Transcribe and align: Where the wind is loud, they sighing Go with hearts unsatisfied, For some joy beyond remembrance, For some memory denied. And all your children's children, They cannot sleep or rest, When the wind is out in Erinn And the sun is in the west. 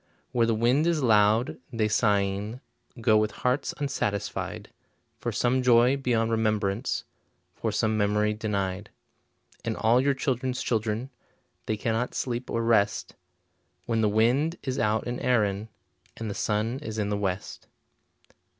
Where 0.31 0.47
the 0.47 0.55
wind 0.55 0.87
is 0.87 1.03
loud, 1.03 1.59
they 1.71 1.87
sighing 1.87 2.59
Go 3.01 3.17
with 3.17 3.29
hearts 3.45 3.71
unsatisfied, 3.79 4.71
For 5.19 5.31
some 5.31 5.61
joy 5.61 5.95
beyond 5.95 6.31
remembrance, 6.31 7.03
For 7.53 7.71
some 7.71 7.97
memory 7.99 8.33
denied. 8.33 8.89
And 9.63 9.77
all 9.77 10.01
your 10.01 10.15
children's 10.15 10.63
children, 10.63 11.11
They 11.67 11.77
cannot 11.77 12.15
sleep 12.15 12.49
or 12.49 12.63
rest, 12.63 13.13
When 13.85 14.01
the 14.01 14.09
wind 14.09 14.55
is 14.63 14.79
out 14.79 15.05
in 15.05 15.19
Erinn 15.19 15.67
And 16.17 16.31
the 16.31 16.33
sun 16.33 16.79
is 16.79 16.97
in 16.97 17.09
the 17.09 17.15
west. 17.17 17.67